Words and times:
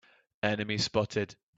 Enemy 0.41 0.79
spotted! 0.79 1.35